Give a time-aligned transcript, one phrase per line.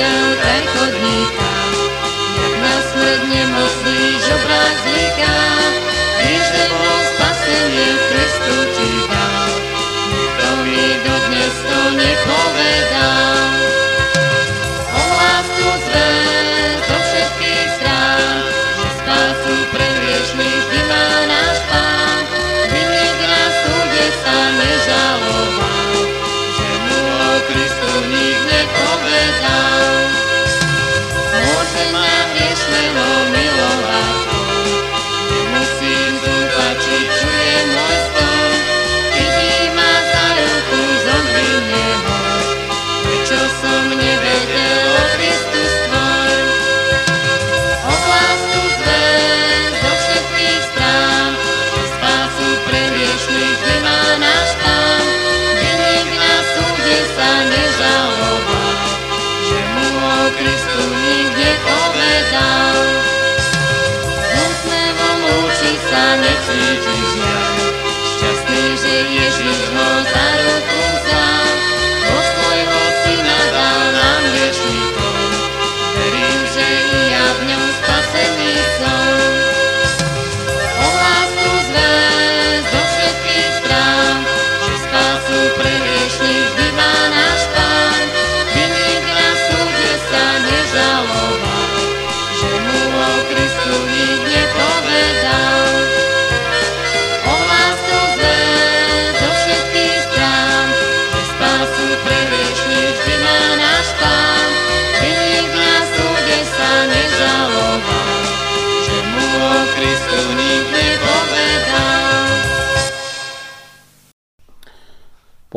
[0.00, 1.68] ťa tento dní tam,
[2.40, 3.69] jak následne môj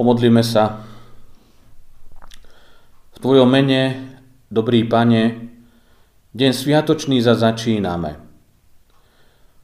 [0.04, 0.84] Pomodlíme sa.
[3.16, 4.04] V Tvojom mene,
[4.52, 5.48] dobrý Pane,
[6.36, 8.20] deň sviatočný za začíname.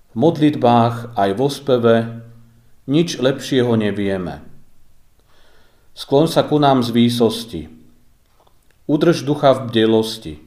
[0.08, 2.24] V modlitbách aj vo speve
[2.88, 4.40] nič lepšieho nevieme.
[5.92, 7.68] Sklon sa ku nám z výsosti.
[8.88, 10.40] Udrž ducha v bdelosti,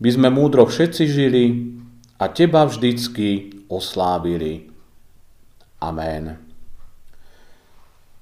[0.00, 1.44] by sme múdro všetci žili
[2.16, 4.72] a Teba vždycky oslávili.
[5.76, 6.47] Amen.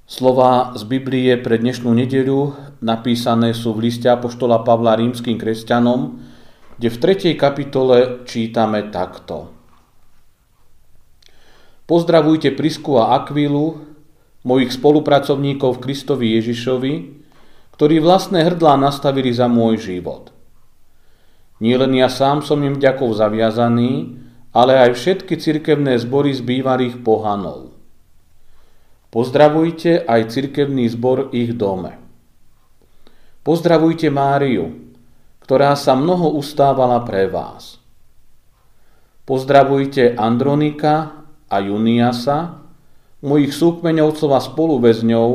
[0.07, 6.23] Slova z Biblie pre dnešnú nedeľu napísané sú v liste Apoštola Pavla rímským kresťanom,
[6.79, 6.97] kde v
[7.35, 7.35] 3.
[7.35, 9.51] kapitole čítame takto.
[11.91, 13.83] Pozdravujte Prisku a Akvilu,
[14.47, 16.95] mojich spolupracovníkov Kristovi Ježišovi,
[17.75, 20.31] ktorí vlastné hrdlá nastavili za môj život.
[21.59, 24.23] Nielen ja sám som im ďakov zaviazaný,
[24.55, 27.76] ale aj všetky cirkevné zbory z bývalých pohanov.
[29.17, 31.97] Pozdravujte aj cirkevný zbor ich dome.
[33.41, 34.93] Pozdravujte Máriu,
[35.41, 37.81] ktorá sa mnoho ustávala pre vás.
[39.25, 42.61] Pozdravujte Andronika a Juniasa,
[43.25, 45.31] mojich súkmeňovcov a spoluväzňov,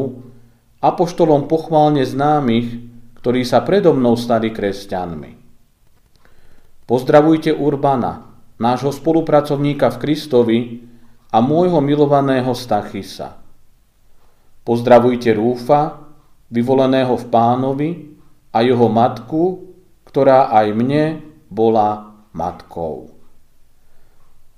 [0.77, 2.85] apoštolom pochválne známych,
[3.17, 5.31] ktorí sa predo mnou stali kresťanmi.
[6.85, 8.29] Pozdravujte Urbana,
[8.61, 10.59] nášho spolupracovníka v Kristovi
[11.33, 13.40] a môjho milovaného Stachisa.
[14.61, 16.05] Pozdravujte Rúfa,
[16.51, 17.89] vyvoleného v pánovi,
[18.51, 19.71] a jeho matku,
[20.03, 21.03] ktorá aj mne
[21.47, 23.15] bola matkou.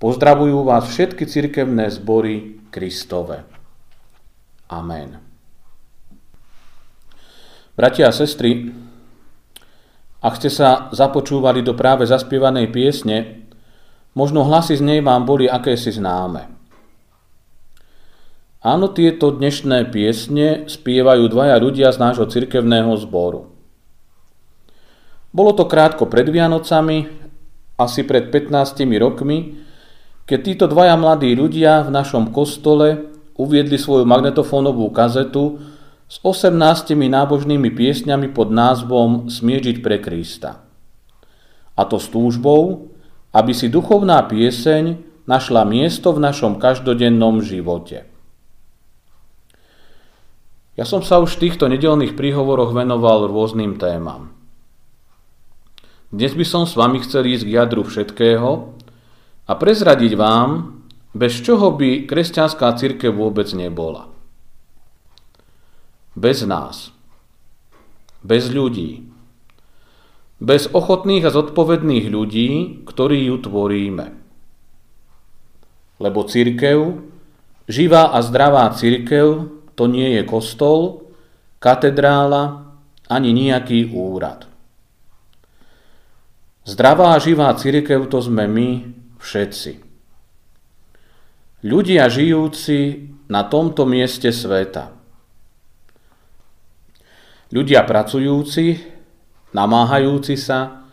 [0.02, 3.46] Pozdravujú vás všetky cirkevné zbory Kristove.
[4.66, 5.22] Amen.
[7.78, 8.74] Bratia a sestry,
[10.18, 13.46] ak ste sa započúvali do práve zaspievanej piesne,
[14.14, 16.53] možno hlasy z nej vám boli akési známe.
[18.64, 23.52] Áno, tieto dnešné piesne spievajú dvaja ľudia z nášho cirkevného zboru.
[25.36, 27.04] Bolo to krátko pred Vianocami,
[27.76, 29.60] asi pred 15 rokmi,
[30.24, 35.60] keď títo dvaja mladí ľudia v našom kostole uviedli svoju magnetofónovú kazetu
[36.08, 40.64] s 18 nábožnými piesňami pod názvom Smiežiť pre Krista.
[41.76, 42.96] A to s túžbou,
[43.28, 48.13] aby si duchovná pieseň našla miesto v našom každodennom živote.
[50.74, 54.34] Ja som sa už v týchto nedelných príhovoroch venoval rôznym témam.
[56.10, 58.74] Dnes by som s vami chcel ísť k jadru všetkého
[59.46, 60.82] a prezradiť vám,
[61.14, 64.10] bez čoho by kresťanská církev vôbec nebola.
[66.18, 66.90] Bez nás.
[68.26, 69.06] Bez ľudí.
[70.42, 74.06] Bez ochotných a zodpovedných ľudí, ktorí ju tvoríme.
[76.02, 76.98] Lebo církev,
[77.70, 81.10] živá a zdravá církev, to nie je kostol,
[81.58, 82.74] katedrála
[83.10, 84.46] ani nejaký úrad.
[86.64, 88.68] Zdravá a živá církev to sme my
[89.20, 89.84] všetci.
[91.64, 94.92] Ľudia žijúci na tomto mieste sveta.
[97.52, 98.80] Ľudia pracujúci,
[99.52, 100.88] namáhajúci sa,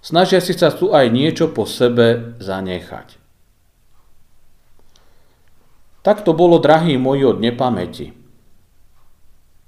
[0.00, 3.20] snažia si sa tu aj niečo po sebe zanechať.
[6.04, 8.23] Tak to bolo, drahí moji, od nepamäti.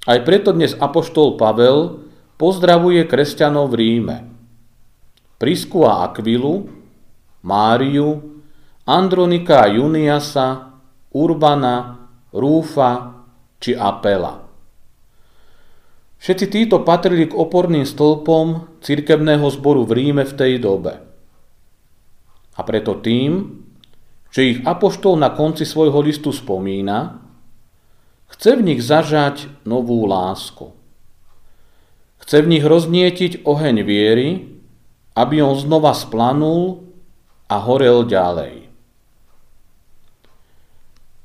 [0.06, 1.98] Aj preto dnes Apoštol Pavel
[2.38, 4.16] pozdravuje kresťanov v Ríme.
[5.34, 6.70] Prisku a Akvilu,
[7.42, 8.38] Máriu,
[8.86, 10.78] Andronika Juniasa,
[11.10, 13.18] Urbana, Rúfa
[13.58, 14.46] či Apela.
[16.22, 21.02] Všetci títo patrili k oporným stĺpom cirkevného zboru v Ríme v tej dobe.
[22.54, 23.58] A preto tým,
[24.30, 27.25] že ich apoštol na konci svojho listu spomína,
[28.36, 30.76] chce v nich zažať novú lásku.
[32.20, 34.60] Chce v nich roznietiť oheň viery,
[35.16, 36.84] aby on znova splanul
[37.48, 38.68] a horel ďalej.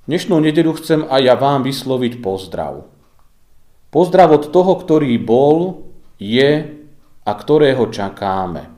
[0.07, 2.87] Dnešnú nedeľu chcem aj ja vám vysloviť pozdrav.
[3.91, 5.83] Pozdrav od toho, ktorý bol,
[6.15, 6.79] je
[7.27, 8.71] a ktorého čakáme.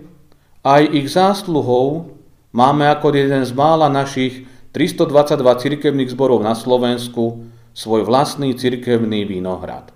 [0.64, 2.16] aj ich zásluhou
[2.54, 9.90] máme ako jeden z mála našich 322 cirkevných zborov na Slovensku svoj vlastný cirkevný vinohrad,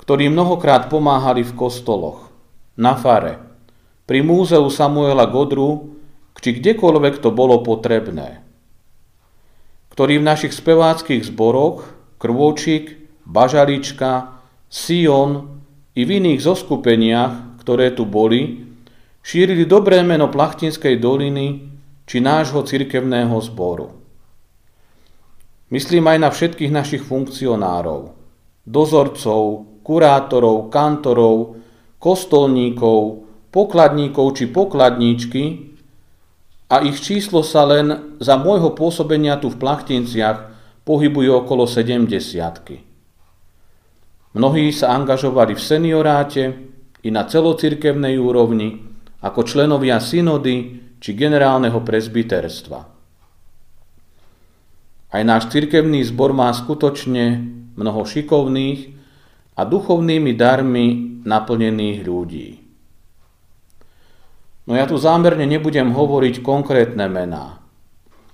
[0.00, 2.32] ktorí mnohokrát pomáhali v kostoloch,
[2.78, 3.40] na fare,
[4.08, 5.96] pri múzeu Samuela Godru,
[6.38, 8.40] či kdekoľvek to bolo potrebné–
[9.98, 11.82] ktorý v našich speváckých zboroch
[12.22, 14.30] Krôčik, Bažalička,
[14.70, 15.58] Sion
[15.98, 18.62] i v iných zoskupeniach, ktoré tu boli,
[19.26, 21.66] šírili dobré meno Plachtinskej doliny
[22.08, 23.92] či nášho cirkevného zboru.
[25.68, 28.16] Myslím aj na všetkých našich funkcionárov,
[28.64, 31.60] dozorcov, kurátorov, kantorov,
[32.00, 35.68] kostolníkov, pokladníkov či pokladníčky,
[36.68, 40.52] a ich číslo sa len za môjho pôsobenia tu v Plachtinciach
[40.84, 42.12] pohybuje okolo 70.
[44.36, 46.42] Mnohí sa angažovali v senioráte
[47.00, 48.84] i na celocirkevnej úrovni
[49.24, 52.80] ako členovia synody či generálneho prezbiterstva.
[55.08, 57.40] Aj náš cirkevný zbor má skutočne
[57.78, 58.92] mnoho šikovných
[59.56, 60.86] a duchovnými darmi
[61.24, 62.48] naplnených ľudí.
[64.68, 67.56] No ja tu zámerne nebudem hovoriť konkrétne mená,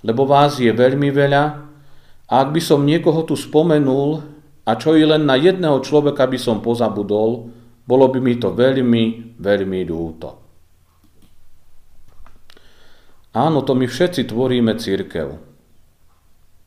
[0.02, 1.44] lebo vás je veľmi veľa
[2.26, 4.26] a ak by som niekoho tu spomenul
[4.66, 7.54] a čo i len na jedného človeka by som pozabudol,
[7.86, 10.43] bolo by mi to veľmi, veľmi ľúto.
[13.34, 15.36] Áno, to my všetci tvoríme církev.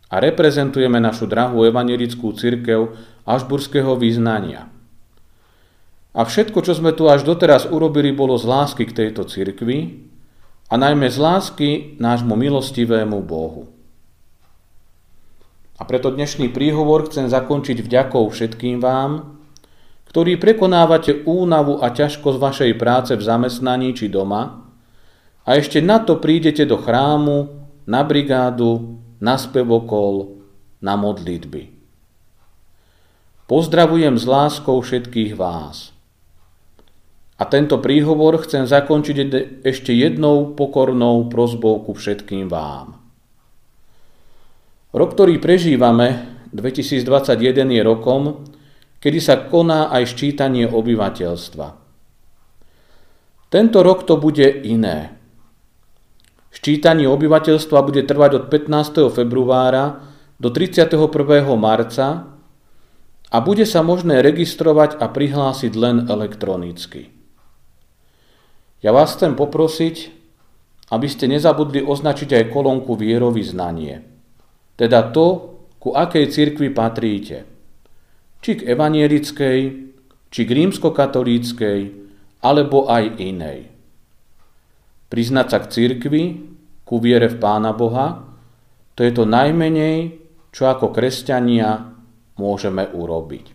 [0.07, 2.93] A reprezentujeme našu drahú evangelickú církev
[3.23, 4.67] Ašburského význania–
[6.17, 10.09] a všetko, čo sme tu až doteraz urobili, bolo z lásky k tejto cirkvi
[10.65, 11.69] a najmä z lásky
[12.01, 13.69] nášmu milostivému Bohu.
[15.77, 19.37] A preto dnešný príhovor chcem zakončiť vďakou všetkým vám,
[20.09, 24.66] ktorí prekonávate únavu a ťažkosť vašej práce v zamestnaní či doma
[25.47, 30.43] a ešte na to prídete do chrámu, na brigádu, na spevokol,
[30.83, 31.71] na modlitby.
[33.47, 35.95] Pozdravujem s láskou všetkých vás–
[37.37, 39.17] A tento príhovor chcem zakončiť
[39.61, 42.97] ešte jednou pokornou prozbou ku všetkým vám.
[44.89, 48.41] Rok, ktorý prežívame, 2021 je rokom,
[48.97, 51.67] kedy sa koná aj ščítanie obyvateľstva.
[53.53, 55.13] Tento rok to bude iné.
[56.57, 59.13] Ščítanie obyvateľstva bude trvať od 15.
[59.13, 60.01] februára
[60.41, 60.97] do 31.
[61.53, 62.33] marca
[63.29, 67.13] a bude sa možné registrovať a prihlásiť len elektronicky.
[68.81, 70.09] Ja vás chcem poprosiť,
[70.89, 74.01] aby ste nezabudli označiť aj kolónku vierovýznanie,
[74.81, 77.45] teda to, ku akej cirkvi patríte.
[78.41, 79.59] Či k evanielickej,
[80.33, 81.79] či k rímskokatolíckej,
[82.41, 83.76] alebo aj inej.
[85.07, 86.23] Priznať sa k cirkvi,
[86.83, 88.27] ku viere v Pána Boha,
[88.97, 90.19] to je to najmenej,
[90.51, 91.93] čo ako kresťania
[92.39, 93.53] môžeme urobiť.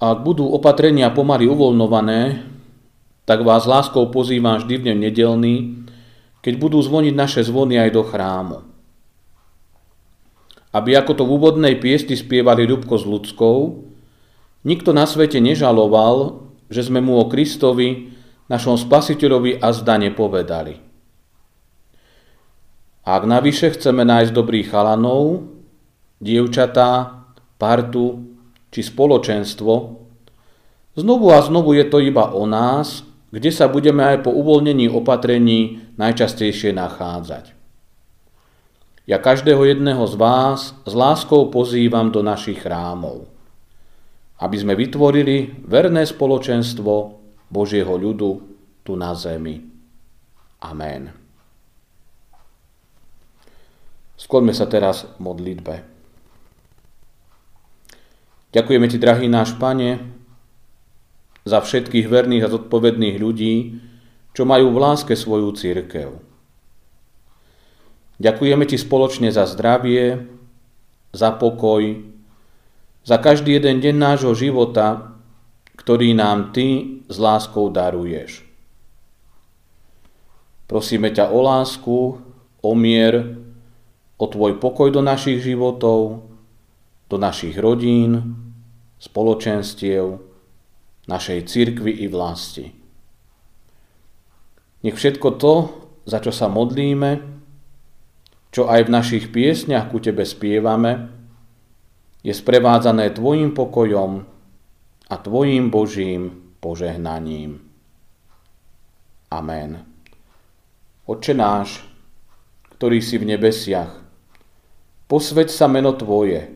[0.00, 2.40] Ak budú opatrenia pomaly uvoľnované,
[3.28, 5.84] tak vás láskou pozývam vždy v nedelný,
[6.40, 8.58] keď budú zvoniť naše zvony aj do chrámu.
[10.72, 13.84] Aby ako to v úvodnej piesti spievali Ľubko s ľudskou,
[14.64, 18.14] nikto na svete nežaloval, že sme mu o Kristovi,
[18.46, 20.74] našom spasiteľovi a zdane povedali.
[23.06, 25.50] Ak navyše chceme nájsť dobrých chalanov,
[26.22, 27.22] dievčatá,
[27.58, 28.38] partu
[28.70, 29.72] či spoločenstvo,
[30.94, 35.82] znovu a znovu je to iba o nás, kde sa budeme aj po uvoľnení opatrení
[35.98, 37.54] najčastejšie nachádzať.
[39.10, 43.26] Ja každého jedného z vás s láskou pozývam do našich chrámov,
[44.40, 46.92] aby sme vytvorili verné spoločenstvo
[47.52, 48.30] Božieho ľudu
[48.80, 49.60] tu na zemi.
[50.64, 51.12] Amen.
[54.20, 55.80] Skloňme sa teraz modlitbe.
[58.50, 60.02] Ďakujeme Ti, drahý náš Pane,
[61.46, 63.80] za všetkých verných a zodpovedných ľudí,
[64.36, 66.20] čo majú v láske svoju církev.
[68.20, 70.28] Ďakujeme Ti spoločne za zdravie,
[71.16, 72.09] za pokoj,
[73.10, 75.18] za každý jeden deň nášho života,
[75.74, 78.46] ktorý nám Ty s láskou daruješ.
[80.70, 81.98] Prosíme ťa o lásku,
[82.62, 83.34] o mier,
[84.14, 86.22] o Tvoj pokoj do našich životov,
[87.10, 88.38] do našich rodín,
[89.02, 90.22] spoločenstiev,
[91.10, 92.70] našej cirkvi i vlasti.
[94.86, 95.54] Nech všetko to,
[96.06, 97.26] za čo sa modlíme,
[98.54, 101.19] čo aj v našich piesňach ku Tebe spievame,
[102.20, 104.24] je sprevádzané Tvojim pokojom
[105.10, 107.64] a Tvojim Božím požehnaním.
[109.30, 109.86] Amen.
[111.06, 111.82] Oče náš,
[112.76, 113.92] ktorý si v nebesiach,
[115.10, 116.50] posveď sa meno Tvoje,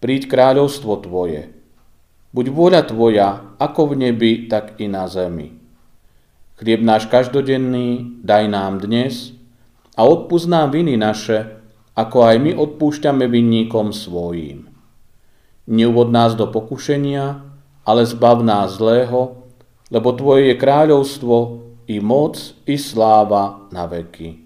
[0.00, 1.56] príď kráľovstvo Tvoje,
[2.36, 5.56] Buď vôľa Tvoja, ako v nebi, tak i na zemi.
[6.60, 9.32] Chlieb náš každodenný daj nám dnes
[9.96, 11.55] a odpúsť nám viny naše,
[11.96, 14.68] ako aj my odpúšťame vinníkom svojím.
[15.66, 17.42] Neuvod nás do pokušenia,
[17.82, 19.48] ale zbav nás zlého,
[19.88, 21.36] lebo Tvoje je kráľovstvo,
[21.86, 22.34] i moc,
[22.66, 24.42] i sláva na veky.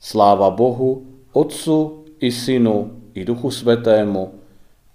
[0.00, 1.04] Sláva Bohu,
[1.36, 4.40] Otcu, i Synu, i Duchu Svetému,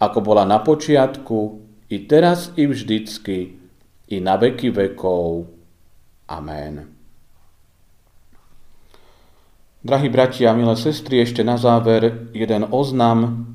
[0.02, 1.62] ako bola na počiatku,
[1.94, 3.62] i teraz, i vždycky,
[4.10, 5.46] i na veky vekov.
[6.26, 6.95] Amen.
[9.86, 13.54] Drahí bratia a milé sestry, ešte na záver jeden oznam.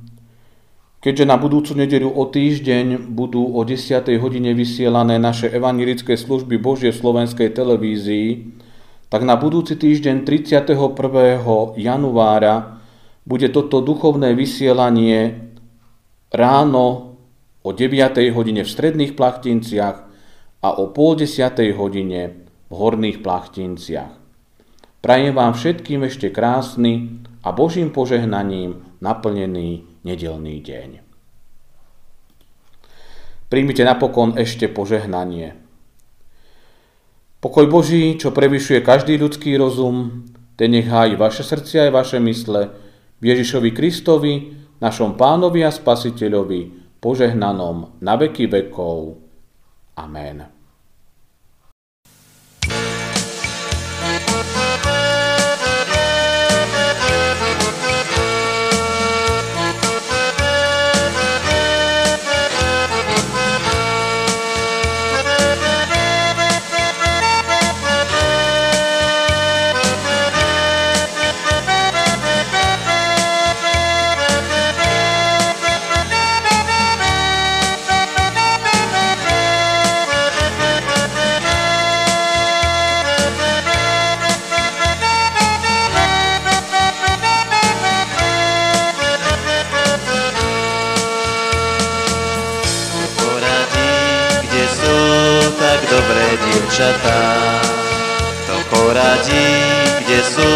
[1.03, 4.07] Keďže na budúcu nedelu o týždeň budú o 10.
[4.23, 8.47] hodine vysielané naše evanilické služby Božie v slovenskej televízii,
[9.11, 10.71] tak na budúci týždeň 31.
[11.75, 12.79] januára
[13.27, 15.51] bude toto duchovné vysielanie
[16.31, 17.19] ráno
[17.67, 17.91] o 9.
[18.31, 19.97] hodine v stredných plachtinciach
[20.63, 21.75] a o pol 10.
[21.75, 24.20] hodine v horných plachtinciach.
[25.01, 31.01] Prajem vám všetkým ešte krásny a Božím požehnaním naplnený nedelný deň.
[33.49, 35.57] Príjmite napokon ešte požehnanie.
[37.41, 40.29] Pokoj Boží, čo prevyšuje každý ľudský rozum,
[40.61, 42.69] ten nech hájí vaše srdcia aj vaše mysle
[43.25, 44.35] Ježišovi Kristovi,
[44.85, 46.61] našom pánovi a spasiteľovi,
[47.01, 49.17] požehnanom na veky vekov.
[49.97, 50.60] Amen.
[96.31, 97.23] mladé dievčatá.
[98.45, 99.51] Kto poradí,
[100.05, 100.51] kde sú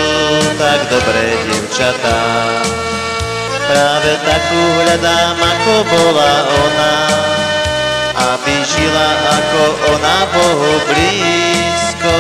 [0.59, 2.21] tak dobré dievčatá?
[3.65, 6.97] Práve takú hľadám, ako bola ona,
[8.35, 9.63] aby žila ako
[9.99, 12.15] ona Bohu blízko,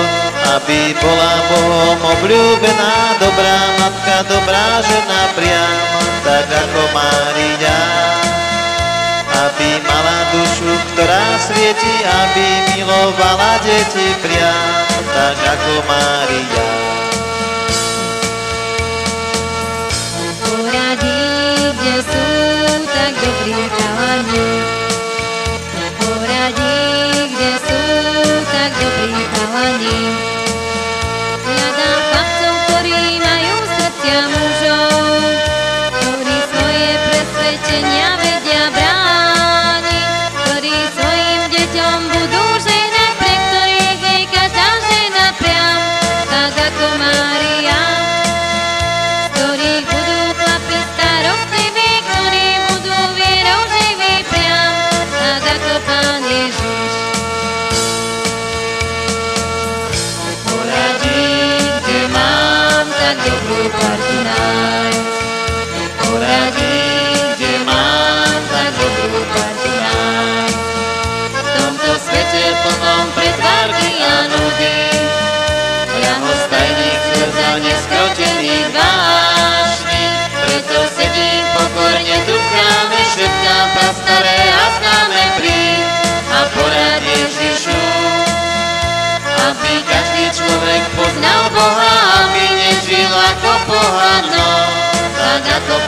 [0.57, 7.79] aby bola Bohom obľúbená, dobrá matka, dobrá žena priamo, tak ako Mária
[9.35, 16.54] aby mala dušu, ktorá svieti, aby milovala deti priam, tak ako Mária.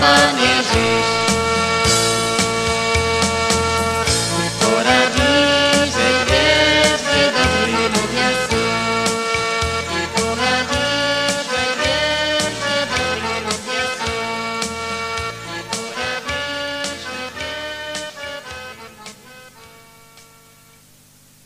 [0.01, 1.26] Manejos.